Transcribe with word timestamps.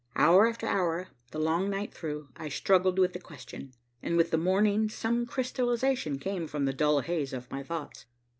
Hour 0.15 0.47
after 0.47 0.65
hour, 0.65 1.09
the 1.29 1.37
long 1.37 1.69
night 1.69 1.93
through, 1.93 2.29
I 2.35 2.49
struggled 2.49 2.97
with 2.97 3.13
the 3.13 3.19
question, 3.19 3.71
and 4.01 4.17
with 4.17 4.31
the 4.31 4.37
morning 4.39 4.89
some 4.89 5.27
crystallization 5.27 6.17
came 6.17 6.47
from 6.47 6.65
the 6.65 6.73
dull 6.73 7.01
haze 7.01 7.33
of 7.33 7.51
my 7.51 7.61
thoughts. 7.61 8.07